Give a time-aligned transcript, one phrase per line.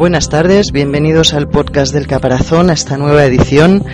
[0.00, 3.84] Buenas tardes, bienvenidos al podcast del Caparazón, a esta nueva edición.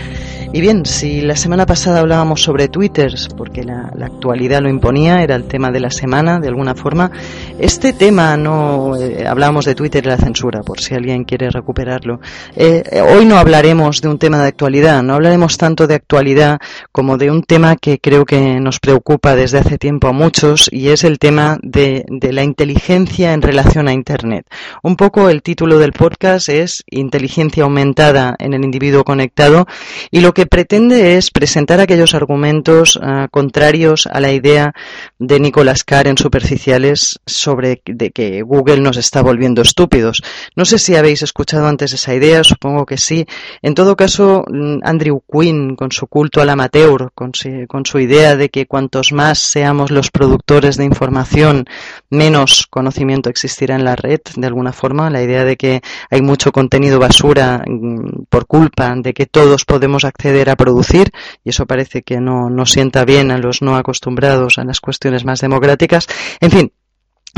[0.57, 5.35] Y bien, si la semana pasada hablábamos sobre Twitter, porque la, actualidad lo imponía, era
[5.35, 7.11] el tema de la semana, de alguna forma,
[7.59, 12.21] este tema no eh, hablábamos de Twitter y la censura, por si alguien quiere recuperarlo.
[12.55, 16.57] Eh, hoy no hablaremos de un tema de actualidad, no hablaremos tanto de actualidad
[16.91, 20.89] como de un tema que creo que nos preocupa desde hace tiempo a muchos y
[20.89, 24.47] es el tema de, de la inteligencia en relación a Internet.
[24.81, 29.67] Un poco el título del podcast es Inteligencia aumentada en el individuo conectado
[30.09, 34.73] y lo que pretende es presentar aquellos argumentos uh, contrarios a la idea
[35.19, 40.21] de Nicolás Carr en Superficiales sobre de que Google nos está volviendo estúpidos.
[40.55, 43.25] No sé si habéis escuchado antes esa idea, supongo que sí.
[43.61, 47.99] En todo caso, mm, Andrew Quinn, con su culto al amateur, con su, con su
[47.99, 51.65] idea de que cuantos más seamos los productores de información,
[52.09, 56.51] menos conocimiento existirá en la red, de alguna forma, la idea de que hay mucho
[56.51, 61.11] contenido basura mm, por culpa de que todos podemos acceder a producir
[61.43, 65.25] y eso parece que no, no sienta bien a los no acostumbrados a las cuestiones
[65.25, 66.07] más democráticas.
[66.39, 66.71] En fin,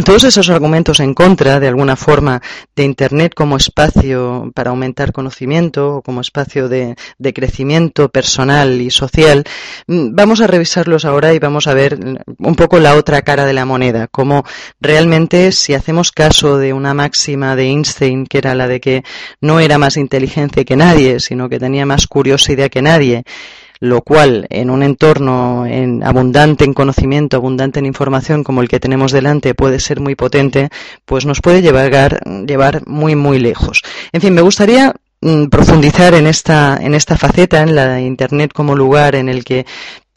[0.03, 2.41] todos esos argumentos en contra, de alguna forma,
[2.75, 6.95] de Internet como espacio para aumentar conocimiento o como espacio de,
[7.33, 9.43] crecimiento personal y social,
[9.87, 11.97] mm, vamos a revisarlos ahora y vamos a ver
[12.37, 14.43] un poco la otra cara de la moneda, como
[14.81, 19.03] realmente si hacemos caso de una máxima de Einstein, que era la de que
[19.41, 23.23] no era más inteligente que nadie, sino que tenía más curiosidad que nadie,
[23.79, 28.79] lo cual en un entorno en, abundante en conocimiento, abundante en información como el que
[28.79, 30.69] tenemos delante puede ser muy potente,
[31.05, 33.81] pues nos puede llevar, llevar muy muy lejos.
[34.11, 38.75] En fin, me gustaría mm, profundizar en esta, en esta faceta, en la Internet como
[38.75, 39.65] lugar en el que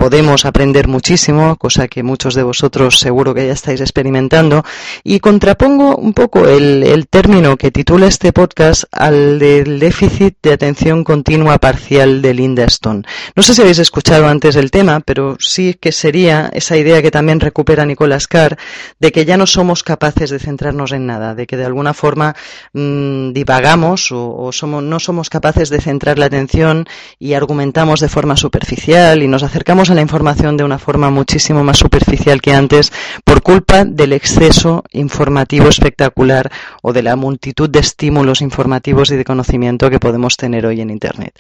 [0.03, 4.65] podemos aprender muchísimo, cosa que muchos de vosotros seguro que ya estáis experimentando,
[5.05, 10.55] y contrapongo un poco el, el término que titula este podcast al del déficit de
[10.55, 13.03] atención continua parcial de Linda Stone.
[13.37, 17.13] No sé si habéis escuchado antes el tema, pero sí que sería esa idea que
[17.13, 18.59] también recupera Nicolás Carr
[18.99, 22.35] de que ya no somos capaces de centrarnos en nada, de que de alguna forma
[22.73, 26.89] mmm, divagamos o, o no somos capaces de centrar la atención
[27.21, 31.79] y argumentamos de forma superficial y nos acercamos la información de una forma muchísimo más
[31.79, 32.93] superficial que antes
[33.25, 36.51] por culpa del exceso informativo espectacular
[36.83, 40.91] o de la multitud de estímulos informativos y de conocimiento que podemos tener hoy en
[40.91, 41.39] Internet.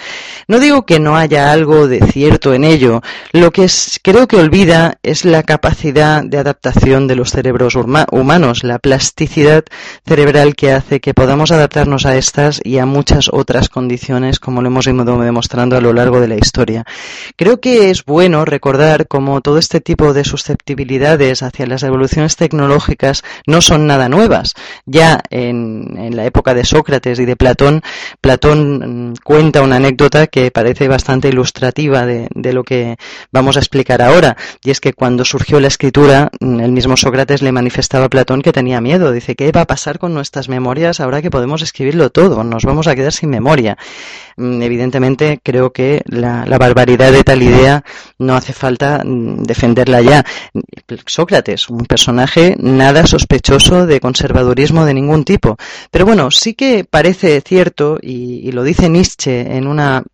[0.49, 3.03] No digo que no haya algo de cierto en ello,
[3.33, 8.65] lo que es, creo que olvida es la capacidad de adaptación de los cerebros humanos,
[8.65, 9.65] la plasticidad
[10.07, 14.69] cerebral que hace que podamos adaptarnos a estas y a muchas otras condiciones como lo
[14.69, 16.85] hemos ido demostrando a lo largo de la historia.
[17.37, 23.23] Creo que es bueno recordar cómo todo este tipo de susceptibilidades hacia las evoluciones tecnológicas
[23.47, 24.55] no son nada nuevas.
[24.87, 27.83] Ya en, la época de Sócrates y de Platón,
[28.21, 32.97] Platón mm, cuenta una anécdota que parece bastante ilustrativa de, lo que
[33.31, 37.43] vamos a explicar ahora, y es que cuando surgió la escritura, mm, el mismo Sócrates
[37.43, 39.13] le manifestaba a Platón que tenía miedo.
[39.13, 42.45] Dice, ¿qué va a pasar con nuestras memorias ahora que podemos escribirlo todo?
[42.45, 43.79] Nos vamos a quedar sin memoria.
[44.37, 47.85] Mm, evidentemente, creo que la barbaridad de tal idea
[48.22, 50.25] no hace falta mm, defenderla ya.
[51.06, 55.56] Sócrates, un personaje nada sospechoso de conservadurismo de ningún tipo.
[55.91, 60.05] Pero bueno, sí que parece cierto, y, y lo dice Nietzsche en una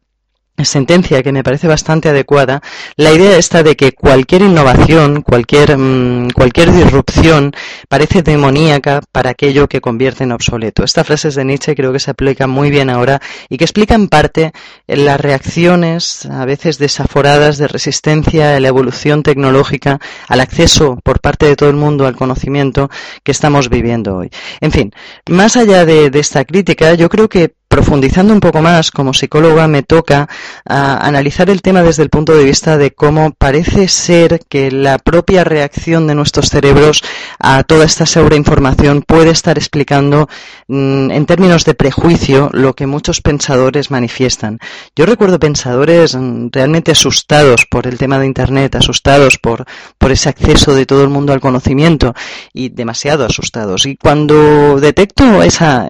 [0.64, 2.62] sentencia que me parece bastante adecuada,
[2.96, 7.52] la idea está de que cualquier innovación, cualquier, mmm, cualquier disrupción
[7.88, 10.84] parece demoníaca para aquello que convierte en obsoleto.
[10.84, 13.94] Esta frase es de Nietzsche creo que se aplica muy bien ahora y que explica
[13.94, 14.52] en parte
[14.86, 21.46] las reacciones a veces desaforadas de resistencia a la evolución tecnológica, al acceso por parte
[21.46, 22.90] de todo el mundo al conocimiento
[23.22, 24.30] que estamos viviendo hoy.
[24.60, 24.92] En fin,
[25.28, 29.82] más allá de esta crítica, yo creo que profundizando un poco más, como psicóloga me
[29.82, 30.28] toca
[30.64, 35.44] analizar el tema desde el punto de vista de cómo parece ser que la propia
[35.44, 37.02] reacción de nuestros cerebros
[37.38, 40.28] a toda esta sobreinformación puede estar explicando
[40.66, 44.58] mm, en términos de prejuicio lo que muchos pensadores manifiestan.
[44.96, 49.66] Yo recuerdo pensadores mm, realmente asustados por el tema de Internet, asustados por,
[49.98, 52.14] por ese acceso de todo el mundo al conocimiento
[52.52, 53.86] y demasiado asustados.
[53.86, 55.88] Y cuando detecto esa,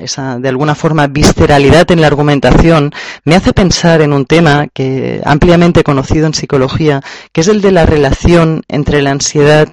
[0.00, 2.92] esa de alguna forma visceralidad en la argumentación,
[3.24, 7.02] me hace pensar en un tema que ampliamente conocido en psicología,
[7.32, 9.68] que es el de la relación entre la ansiedad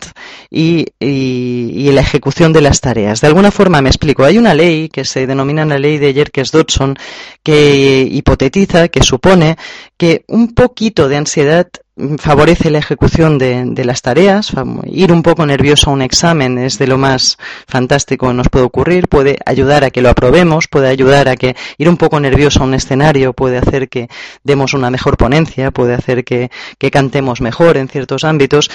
[0.50, 3.22] y, y, la ejecución de las tareas.
[3.22, 4.24] De alguna forma me explico.
[4.24, 6.98] Hay una ley que se denomina la ley de Yerkes-Dodson
[7.42, 9.58] que hipotetiza, que supone
[9.98, 11.68] que un poquito de ansiedad
[12.18, 14.52] favorece la ejecución de, las tareas.
[14.86, 18.66] Ir un poco nervioso a un examen es de lo más fantástico que nos puede
[18.66, 19.08] ocurrir.
[19.08, 22.66] Puede ayudar a que lo aprobemos, puede ayudar a que ir un poco nervioso a
[22.66, 24.10] un escenario puede hacer que
[24.44, 26.50] demos una mejor ponencia, puede hacer que
[26.92, 28.70] cantemos mejor en ciertos ámbitos.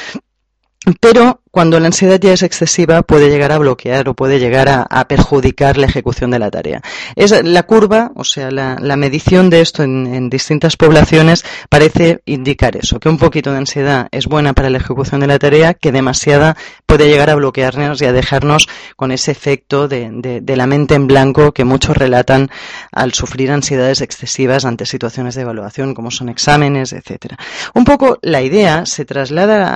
[1.01, 5.05] Pero cuando la ansiedad ya es excesiva puede llegar a bloquear o puede llegar a,
[5.07, 6.81] perjudicar la ejecución de la tarea.
[7.15, 12.99] Es la curva, o sea, la, medición de esto en, distintas poblaciones parece indicar eso,
[12.99, 16.57] que un poquito de ansiedad es buena para la ejecución de la tarea, que demasiada
[16.87, 18.67] puede llegar a bloquearnos y a dejarnos
[18.97, 22.51] con ese efecto de, la mente en blanco que muchos relatan
[22.93, 27.37] al sufrir ansiedades excesivas ante situaciones de evaluación como son exámenes, etcétera.
[27.75, 29.69] Un poco la idea se traslada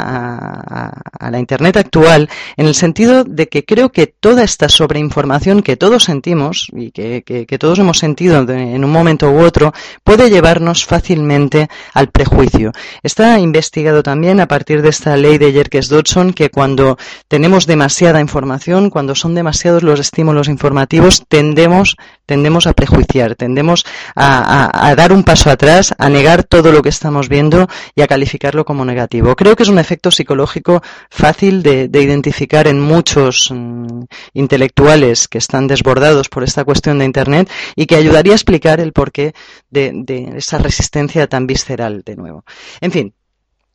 [1.21, 5.77] a la Internet actual en el sentido de que creo que toda esta sobreinformación que
[5.77, 9.73] todos sentimos y que, todos hemos sentido en un momento u otro
[10.05, 12.73] puede llevarnos fácilmente al prejuicio.
[13.03, 16.99] Está investigado también a partir de esta ley de Yerkes-Dodson que cuando
[17.29, 21.97] tenemos demasiada información, cuando son demasiados los estímulos informativos, tendemos,
[22.27, 27.29] tendemos a prejuiciar, tendemos a, dar un paso atrás, a negar todo lo que estamos
[27.29, 29.35] viendo y a calificarlo como negativo.
[29.37, 34.03] Creo que es un efecto psicológico fácil de, identificar en muchos mm,
[34.35, 38.93] intelectuales que están desbordados por esta cuestión de Internet y que ayudaría a explicar el
[38.93, 39.33] porqué
[39.71, 42.45] de esa resistencia tan visceral de nuevo.
[42.81, 43.15] En fin,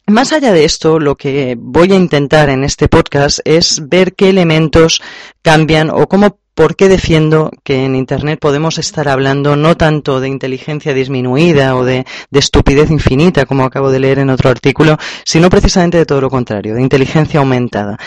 [0.08, 4.30] más allá de esto, lo que voy a intentar en este podcast es ver qué
[4.30, 5.02] elementos
[5.42, 10.28] cambian o cómo ¿Por qué defiendo que en Internet podemos estar hablando no tanto de
[10.28, 15.98] inteligencia disminuida o de, estupidez infinita, como acabo de leer en otro artículo, sino precisamente
[15.98, 17.98] de todo lo contrario, de inteligencia aumentada?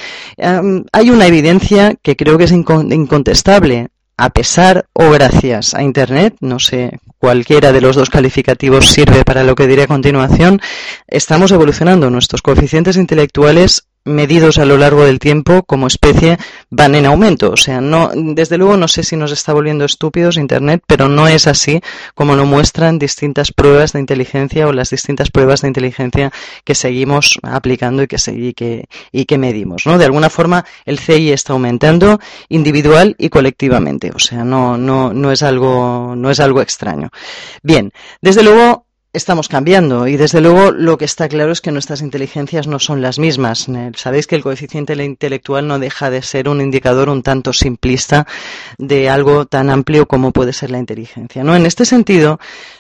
[0.93, 3.88] hay una evidencia que creo que es incontestable.
[4.17, 9.43] A pesar o gracias a Internet, no sé, cualquiera de los dos calificativos sirve para
[9.43, 10.61] lo que diré a continuación,
[11.08, 12.11] estamos evolucionando.
[12.11, 16.38] Nuestros coeficientes intelectuales medidos a lo largo del tiempo como especie
[16.70, 17.50] van en aumento.
[17.50, 21.26] O sea, no, desde luego no sé si nos está volviendo estúpidos Internet, pero no
[21.28, 21.80] es así
[22.14, 26.32] como lo muestran distintas pruebas de inteligencia o las distintas pruebas de inteligencia
[26.64, 29.86] que seguimos aplicando y que, y que, y que medimos.
[29.86, 29.98] ¿no?
[29.98, 34.12] De alguna forma, el CI está aumentando individual y colectivamente.
[34.14, 37.10] O sea, no, no, no es algo, no es algo extraño.
[37.62, 42.02] Bien, desde luego, estamos cambiando y desde luego lo que está claro es que nuestras
[42.02, 43.66] inteligencias no son las mismas.
[43.96, 48.26] Sabéis que el coeficiente intelectual no deja de ser un indicador un tanto simplista
[48.76, 51.44] de algo tan amplio como puede ser la inteligencia.
[51.44, 51.56] ¿no?
[51.56, 52.38] En este sentido,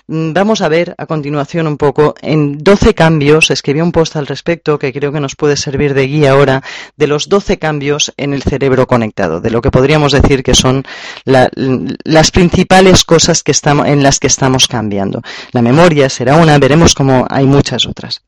[0.08, 4.26] mm, vamos a ver a continuación un poco en 12 cambios, escribí un post al
[4.26, 6.62] respecto que creo que nos puede servir de guía ahora,
[6.96, 10.84] de los 12 cambios en el cerebro conectado, de lo que podríamos decir que son
[11.24, 13.42] las principales cosas
[13.86, 15.22] en las que estamos cambiando.
[15.52, 18.22] La memoria, será una, veremos como hay muchas otras.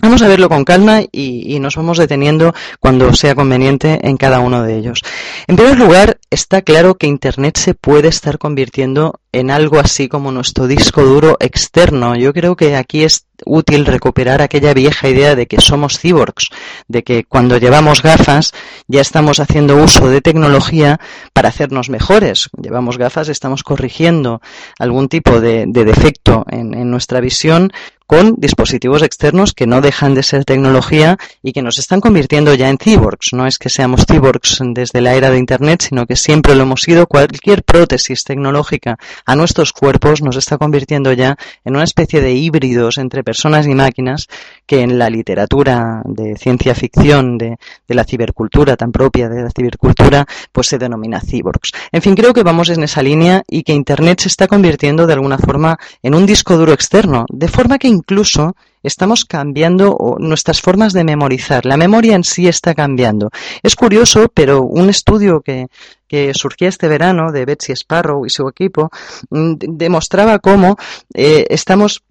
[0.00, 4.64] Vamos a verlo con calma y, nos vamos deteniendo cuando sea conveniente en cada uno
[4.64, 5.02] de ellos.
[5.46, 10.32] En primer lugar, está claro que Internet se puede estar convirtiendo en algo así como
[10.32, 12.16] nuestro disco duro externo.
[12.16, 16.48] Yo creo que aquí es útil recuperar aquella vieja idea de que somos cyborgs,
[16.88, 18.52] de que cuando llevamos gafas
[18.86, 21.00] ya estamos haciendo uso de tecnología
[21.32, 22.50] para hacernos mejores.
[22.60, 24.40] Llevamos gafas, estamos corrigiendo
[24.78, 27.72] algún tipo de, defecto en nuestra visión
[28.10, 32.68] con dispositivos externos que no dejan de ser tecnología y que nos están convirtiendo ya
[32.68, 33.32] en cyborgs.
[33.32, 36.80] No es que seamos cyborgs desde la era de Internet, sino que siempre lo hemos
[36.80, 37.06] sido.
[37.06, 42.98] Cualquier prótesis tecnológica a nuestros cuerpos nos está convirtiendo ya en una especie de híbridos
[42.98, 44.28] entre personas y máquinas
[44.66, 49.50] que en la literatura de ciencia ficción de, de, la cibercultura, tan propia de la
[49.50, 51.72] cibercultura, pues se denomina cyborgs.
[51.92, 55.14] En fin, creo que vamos en esa línea y que Internet se está convirtiendo de
[55.14, 60.92] alguna forma en un disco duro externo, de forma que incluso estamos cambiando nuestras formas
[60.92, 61.66] de memorizar.
[61.66, 63.30] La memoria en sí está cambiando.
[63.62, 65.66] Es curioso, pero un estudio que,
[66.08, 68.90] que surgía este verano de Betsy Sparrow y su equipo
[69.30, 70.76] mm, demostraba cómo
[71.14, 72.02] eh, estamos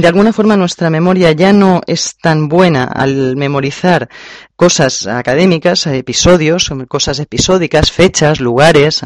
[0.00, 4.08] de alguna forma nuestra memoria ya no es tan buena al memorizar
[4.56, 9.02] cosas académicas, episodios, cosas episódicas, fechas, lugares,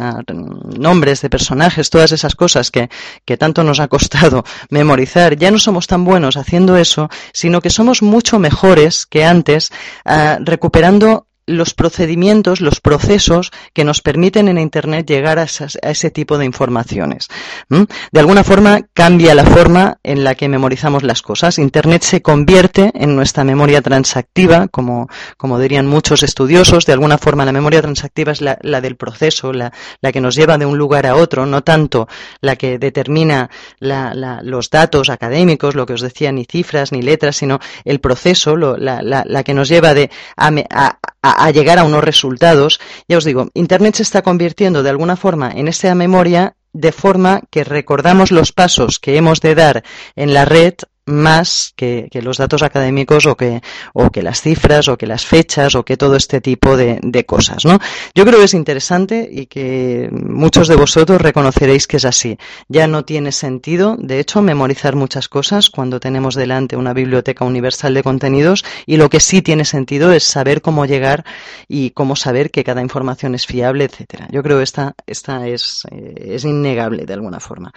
[0.79, 2.89] nombres de personajes, todas esas cosas que,
[3.25, 5.37] que tanto nos ha costado memorizar.
[5.37, 9.71] Ya no somos tan buenos haciendo eso, sino que somos mucho mejores que antes
[10.05, 16.39] ah, recuperando los procedimientos, los procesos que nos permiten en Internet llegar a, ese tipo
[16.39, 17.29] de informaciones.
[17.69, 21.59] De alguna forma cambia la forma en la que memorizamos las cosas.
[21.59, 26.87] Internet se convierte en nuestra memoria transactiva, como, como dirían muchos estudiosos.
[26.87, 29.73] De alguna forma la memoria transactiva es la, del proceso, la,
[30.13, 32.09] que nos lleva de un lugar a otro, no tanto
[32.41, 37.59] la que determina los datos académicos, lo que os decía, ni cifras ni letras, sino
[37.85, 42.81] el proceso, la, que nos lleva de a, a, llegar a unos resultados.
[43.09, 47.41] Ya os digo, Internet se está convirtiendo de alguna forma en esa memoria de forma
[47.51, 50.75] que recordamos los pasos que hemos de dar en la red
[51.11, 53.63] más que, los datos académicos o que,
[53.93, 57.65] o que las cifras o que las fechas o que todo este tipo de, cosas,
[57.65, 57.79] ¿no?
[58.15, 62.39] Yo creo que es interesante y que muchos de vosotros reconoceréis que es así.
[62.69, 67.95] Ya no tiene sentido, de hecho, memorizar muchas cosas cuando tenemos delante una biblioteca universal
[67.95, 71.25] de contenidos y lo que sí tiene sentido es saber cómo llegar
[71.69, 74.29] y cómo saber que cada información es fiable, etcétera.
[74.31, 77.73] Yo creo que esta, esta es, eh, es innegable de alguna forma.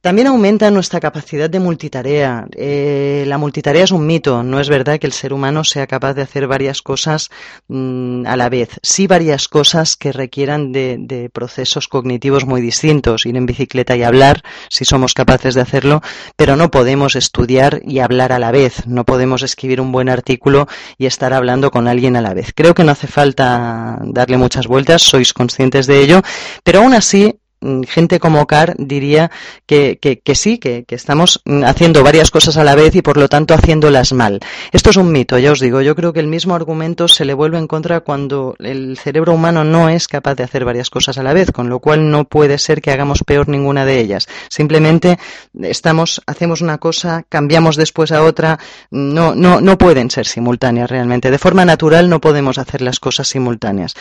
[0.00, 2.46] También aumenta nuestra capacidad de multitarea.
[2.56, 4.42] Eh, la multitarea es un mito.
[4.42, 7.28] No es verdad que el ser humano sea capaz de hacer varias cosas
[7.68, 8.80] mm, a la vez.
[8.82, 13.26] Sí varias cosas que requieran de, procesos cognitivos muy distintos.
[13.26, 16.00] Ir en bicicleta y hablar, si somos capaces de hacerlo,
[16.34, 18.86] pero no podemos estudiar y hablar a la vez.
[18.86, 20.66] No podemos escribir un buen artículo
[20.96, 22.52] y estar hablando con alguien a la vez.
[22.54, 26.22] Creo que no hace falta darle muchas vueltas, sois conscientes de ello,
[26.64, 27.38] pero aún así
[27.86, 29.30] gente como Carr diría
[29.66, 33.16] que, que, sí, que, que, estamos mm, haciendo varias cosas a la vez y por
[33.16, 34.40] lo tanto haciéndolas mal.
[34.72, 35.82] Esto es un mito, ya os digo.
[35.82, 39.64] Yo creo que el mismo argumento se le vuelve en contra cuando el cerebro humano
[39.64, 42.58] no es capaz de hacer varias cosas a la vez, con lo cual no puede
[42.58, 44.26] ser que hagamos peor ninguna de ellas.
[44.48, 45.18] Simplemente
[45.60, 48.58] estamos, hacemos una cosa, cambiamos después a otra.
[48.90, 51.30] No, no, no pueden ser simultáneas realmente.
[51.30, 53.94] De forma natural no podemos hacer las cosas simultáneas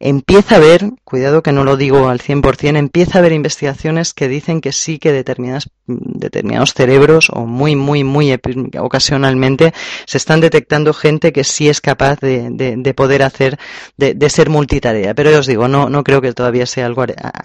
[0.00, 4.28] empieza a haber, cuidado que no lo digo al 100%, empieza a haber investigaciones que
[4.28, 8.36] dicen que sí que determinadas, determinados cerebros o muy, muy, muy
[8.78, 9.72] ocasionalmente
[10.06, 13.58] se están detectando gente que sí es capaz de, de, poder hacer,
[13.96, 15.14] de, de, ser multitarea.
[15.14, 17.04] Pero ya os digo, no, no creo que todavía sea algo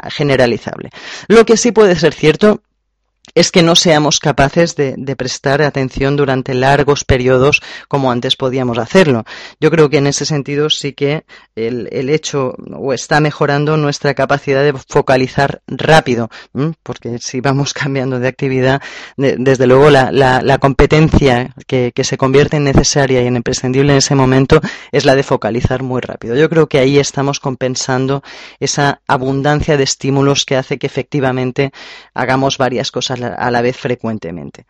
[0.10, 0.90] generalizable.
[1.28, 2.62] Lo que sí puede ser cierto
[3.36, 9.26] es que no seamos capaces de, prestar atención durante largos periodos como antes podíamos hacerlo.
[9.60, 14.64] Yo creo que en ese sentido sí que el, hecho o está mejorando nuestra capacidad
[14.64, 16.30] de focalizar rápido,
[16.84, 18.82] porque si vamos cambiando de actividad,
[19.18, 24.62] desde luego la, competencia que, se convierte en necesaria y en imprescindible en ese momento
[24.92, 26.36] es la de focalizar muy rápido.
[26.36, 28.24] Yo creo que ahí estamos compensando
[28.60, 31.72] esa abundancia de estímulos que hace que efectivamente
[32.14, 34.66] hagamos varias cosas a la vez frecuentemente.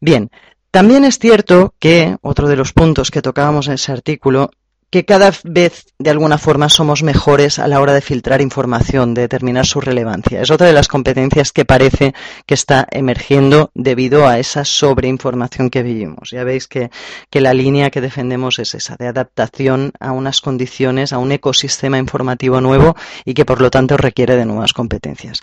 [0.00, 0.30] Bien,
[0.70, 4.50] también es cierto que, otro de los puntos que tocábamos en ese artículo,
[4.94, 9.22] que cada vez de alguna forma somos mejores a la hora de filtrar información, de
[9.22, 10.40] determinar su relevancia.
[10.40, 12.14] Es otra de las competencias que parece
[12.46, 16.30] que está emergiendo debido a esa sobreinformación que vivimos.
[16.30, 16.90] Ya veis que,
[17.28, 21.98] que la línea que defendemos es esa, de adaptación a unas condiciones, a un ecosistema
[21.98, 25.40] informativo nuevo y que por lo tanto requiere de nuevas competencias.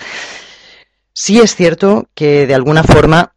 [1.14, 3.34] Sí es cierto que de alguna forma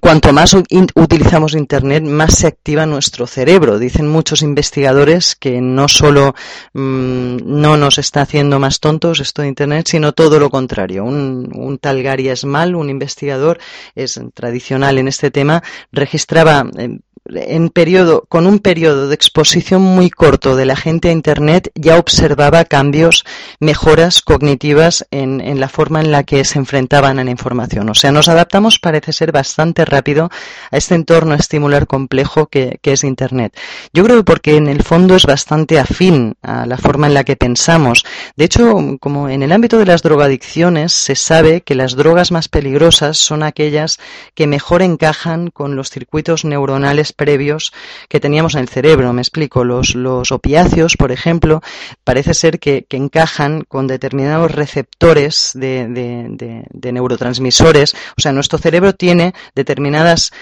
[0.00, 3.78] Cuanto más utilizamos Internet, más se activa nuestro cerebro.
[3.78, 6.34] Dicen muchos investigadores que no solo
[6.74, 11.04] mm, no nos está haciendo más tontos esto de Internet, sino todo lo contrario.
[11.04, 13.58] Un, tal Gary Small, un investigador,
[13.96, 17.00] es tradicional en este tema, registraba eh,
[17.34, 21.98] en periodo, con un periodo de exposición muy corto de la gente a Internet, ya
[21.98, 23.24] observaba cambios,
[23.58, 27.88] mejoras cognitivas en, en, la forma en la que se enfrentaban a la información.
[27.88, 30.30] O sea, nos adaptamos, parece ser, bastante rápido
[30.70, 33.56] a este entorno estimular complejo que, que es Internet.
[33.92, 37.24] Yo creo que porque en el fondo es bastante afín a la forma en la
[37.24, 38.04] que pensamos.
[38.36, 42.48] De hecho, como en el ámbito de las drogadicciones, se sabe que las drogas más
[42.48, 43.98] peligrosas son aquellas
[44.34, 47.74] que mejor encajan con los circuitos neuronales previos
[48.08, 49.12] que teníamos en el cerebro.
[49.12, 51.60] Me explico, los, los opiáceos, por ejemplo,
[52.02, 57.94] parece ser que, encajan con determinados receptores de, de, de neurotransmisores.
[58.16, 60.32] O sea, nuestro cerebro tiene determinadas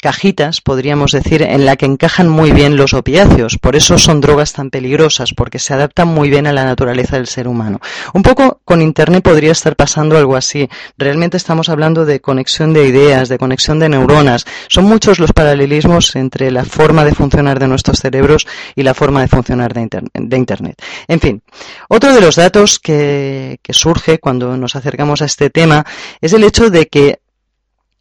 [0.00, 3.58] cajitas, podríamos decir, en la que encajan muy bien los opiáceos.
[3.58, 7.26] Por eso son drogas tan peligrosas, porque se adaptan muy bien a la naturaleza del
[7.26, 7.80] ser humano.
[8.14, 10.68] Un poco con Internet podría estar pasando algo así.
[10.96, 14.46] Realmente estamos hablando de conexión de ideas, de conexión de neuronas.
[14.68, 19.20] Son muchos los paralelismos entre la forma de funcionar de nuestros cerebros y la forma
[19.20, 20.80] de funcionar de, Internet.
[21.08, 21.42] En fin,
[21.88, 25.84] otro de los datos que, que surge cuando nos acercamos a este tema
[26.20, 27.20] es el hecho de que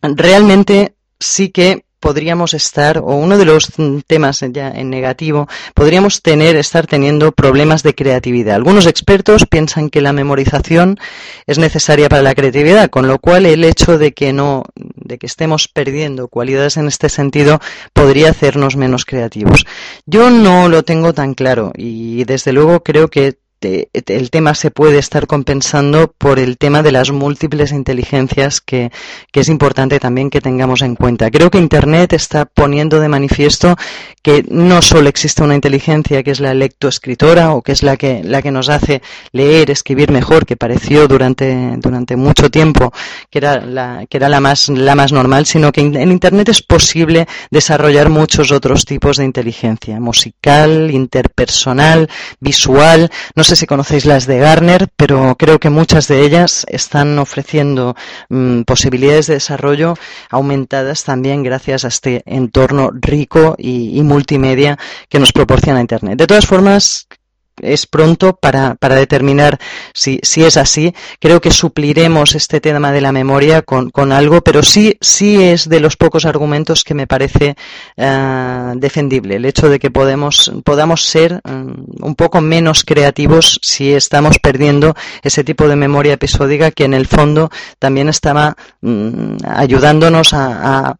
[0.02, 3.72] realmente sí que podríamos estar, o uno de los
[4.06, 8.56] temas ya en negativo, podríamos tener, estar teniendo problemas de creatividad.
[8.56, 11.00] Algunos expertos piensan que la memorización
[11.46, 15.26] es necesaria para la creatividad, con lo cual el hecho de que no, de que
[15.26, 17.60] estemos perdiendo cualidades en este sentido
[17.94, 19.66] podría hacernos menos creativos.
[20.06, 25.00] Yo no lo tengo tan claro y desde luego creo que el tema se puede
[25.00, 28.92] estar compensando por el tema de las múltiples inteligencias que,
[29.34, 31.30] es importante también que tengamos en cuenta.
[31.30, 33.76] Creo que Internet está poniendo de manifiesto
[34.24, 38.24] que no solo existe una inteligencia que es la lectoescritora o que es la que,
[38.24, 42.92] la que nos hace leer, escribir mejor, que pareció durante, durante mucho tiempo
[43.30, 46.64] que era la, que era la más, la más normal, sino que en Internet es
[46.64, 52.10] posible desarrollar muchos otros tipos de inteligencia, musical, interpersonal,
[52.40, 53.12] visual,
[53.48, 57.96] sé si conocéis las de Garner, pero creo que muchas de ellas están ofreciendo
[58.28, 59.94] mm, posibilidades de desarrollo
[60.30, 64.78] aumentadas también gracias a este entorno rico y multimedia
[65.08, 66.18] que nos proporciona Internet.
[66.18, 67.07] De todas formas,
[67.62, 69.60] es pronto para, para determinar
[69.94, 70.94] si, si, es así.
[71.20, 75.68] Creo que supliremos este tema de la memoria con, con algo, pero sí, sí es
[75.70, 77.56] de los pocos argumentos que me parece
[77.98, 79.36] uh, defendible.
[79.36, 84.96] El hecho de que podemos, podamos ser um, un poco menos creativos si estamos perdiendo
[85.22, 87.50] ese tipo de memoria episódica que en el fondo
[87.80, 90.96] también estaba um, ayudándonos a, a,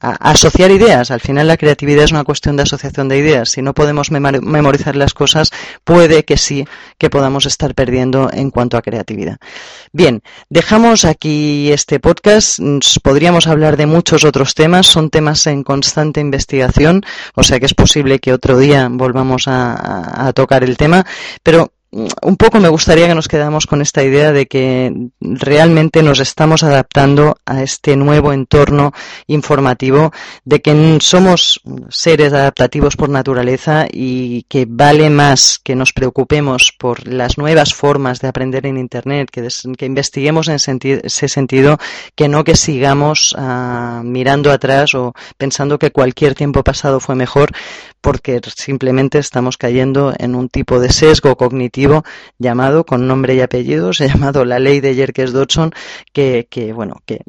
[0.00, 1.10] a, asociar ideas.
[1.10, 3.50] Al final la creatividad es una cuestión de asociación de ideas.
[3.50, 5.50] Si no podemos memorizar las cosas,
[5.84, 6.66] pues puede que sí
[6.98, 9.36] que podamos estar perdiendo en cuanto a creatividad.
[9.92, 12.58] Bien, dejamos aquí este podcast.
[13.04, 14.88] Podríamos hablar de muchos otros temas.
[14.88, 17.04] Son temas en constante investigación,
[17.36, 21.06] o sea que es posible que otro día volvamos a, a tocar el tema.
[21.44, 26.20] Pero un poco me gustaría que nos quedamos con esta idea de que realmente nos
[26.20, 28.92] estamos adaptando a este nuevo entorno
[29.26, 30.10] informativo,
[30.44, 37.06] de que somos seres adaptativos por naturaleza y que vale más que nos preocupemos por
[37.06, 39.46] las nuevas formas de aprender en Internet, que,
[39.84, 41.78] investiguemos en ese sentido,
[42.16, 47.52] que no que sigamos uh, mirando atrás o pensando que cualquier tiempo pasado fue mejor,
[48.02, 52.04] porque simplemente estamos cayendo en un tipo de sesgo cognitivo
[52.38, 55.72] llamado con nombre y apellidos, llamado la ley de Yerkes Dodson,
[56.12, 57.22] que, que bueno, que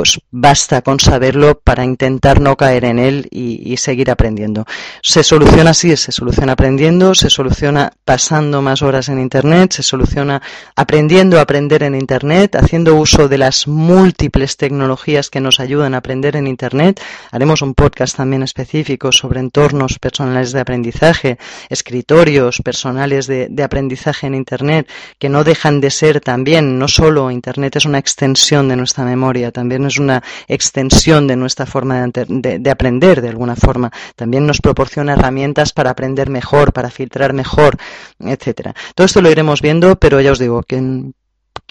[0.00, 4.64] pues basta con saberlo para intentar no caer en él y, seguir aprendiendo.
[5.02, 10.40] Se soluciona así, se soluciona aprendiendo, se soluciona pasando más horas en Internet, se soluciona
[10.74, 15.98] aprendiendo a aprender en Internet, haciendo uso de las múltiples tecnologías que nos ayudan a
[15.98, 16.98] aprender en Internet.
[17.30, 21.36] Haremos un podcast también específico sobre entornos personales de aprendizaje,
[21.68, 27.76] escritorios personales de aprendizaje en Internet, que no dejan de ser también, no solo Internet
[27.76, 32.58] es una extensión de nuestra memoria, también es una extensión de nuestra forma de, de,
[32.58, 33.90] de, aprender de alguna forma.
[34.16, 37.76] También nos proporciona herramientas para aprender mejor, para filtrar mejor,
[38.18, 38.74] etcétera.
[38.94, 41.12] Todo esto lo iremos viendo, pero ya os digo que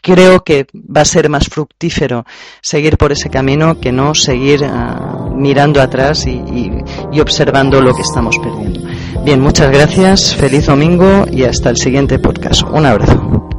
[0.01, 2.25] creo que va a ser más fructífero
[2.61, 8.37] seguir por ese camino que no seguir uh, mirando atrás y observando lo que estamos
[8.37, 8.79] perdiendo.
[9.23, 12.63] Bien, muchas gracias, feliz domingo y hasta el siguiente podcast.
[12.63, 13.58] Un abrazo.